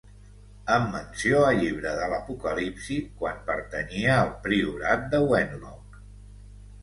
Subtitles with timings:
[0.75, 6.01] Amb menció a llibre de l'Apocalipsi, quan pertanyia al priorat de Wenlock.